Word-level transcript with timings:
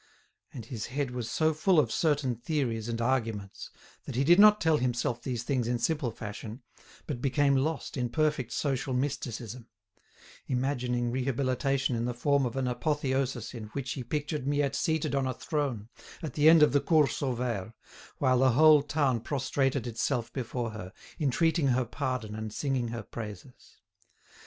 And 0.51 0.65
his 0.65 0.87
head 0.87 1.11
was 1.11 1.29
so 1.29 1.53
full 1.53 1.77
of 1.79 1.91
certain 1.91 2.33
theories 2.35 2.89
and 2.89 2.99
arguments, 2.99 3.69
that 4.05 4.15
he 4.15 4.23
did 4.23 4.39
not 4.39 4.59
tell 4.59 4.77
himself 4.77 5.21
these 5.21 5.43
things 5.43 5.67
in 5.67 5.77
simple 5.77 6.09
fashion, 6.09 6.63
but 7.05 7.21
became 7.21 7.55
lost 7.55 7.95
in 7.95 8.09
perfect 8.09 8.51
social 8.51 8.95
mysticism; 8.95 9.67
imagining 10.47 11.11
rehabilitation 11.11 11.95
in 11.95 12.05
the 12.05 12.15
form 12.15 12.47
of 12.47 12.55
an 12.55 12.67
apotheosis 12.67 13.53
in 13.53 13.65
which 13.73 13.91
he 13.91 14.03
pictured 14.03 14.47
Miette 14.47 14.73
seated 14.75 15.13
on 15.13 15.27
a 15.27 15.35
throne, 15.35 15.87
at 16.23 16.33
the 16.33 16.49
end 16.49 16.63
of 16.63 16.71
the 16.73 16.81
Cours 16.81 17.11
Sauvaire, 17.17 17.75
while 18.17 18.39
the 18.39 18.53
whole 18.53 18.81
town 18.81 19.19
prostrated 19.19 19.85
itself 19.85 20.33
before 20.33 20.71
her, 20.71 20.91
entreating 21.19 21.67
her 21.67 21.85
pardon 21.85 22.33
and 22.33 22.51
singing 22.51 22.87
her 22.87 23.03
praises. 23.03 23.77